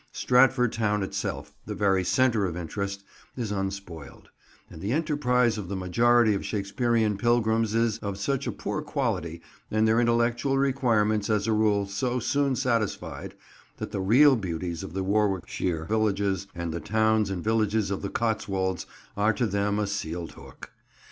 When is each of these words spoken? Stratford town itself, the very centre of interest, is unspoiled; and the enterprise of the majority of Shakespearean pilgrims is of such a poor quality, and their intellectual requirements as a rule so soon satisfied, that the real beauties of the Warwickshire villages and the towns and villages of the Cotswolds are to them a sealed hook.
Stratford 0.11 0.73
town 0.73 1.03
itself, 1.03 1.53
the 1.67 1.75
very 1.75 2.03
centre 2.03 2.47
of 2.47 2.57
interest, 2.57 3.03
is 3.37 3.51
unspoiled; 3.51 4.29
and 4.67 4.81
the 4.81 4.93
enterprise 4.93 5.59
of 5.59 5.69
the 5.69 5.75
majority 5.75 6.33
of 6.33 6.43
Shakespearean 6.43 7.19
pilgrims 7.19 7.75
is 7.75 7.99
of 7.99 8.17
such 8.17 8.47
a 8.47 8.51
poor 8.51 8.81
quality, 8.81 9.43
and 9.69 9.87
their 9.87 9.99
intellectual 9.99 10.57
requirements 10.57 11.29
as 11.29 11.45
a 11.45 11.53
rule 11.53 11.85
so 11.85 12.17
soon 12.17 12.55
satisfied, 12.55 13.35
that 13.77 13.91
the 13.91 14.01
real 14.01 14.35
beauties 14.35 14.81
of 14.81 14.93
the 14.93 15.03
Warwickshire 15.03 15.85
villages 15.85 16.47
and 16.55 16.73
the 16.73 16.79
towns 16.79 17.29
and 17.29 17.43
villages 17.43 17.91
of 17.91 18.01
the 18.01 18.09
Cotswolds 18.09 18.87
are 19.15 19.33
to 19.33 19.45
them 19.45 19.77
a 19.77 19.85
sealed 19.85 20.31
hook. 20.31 20.71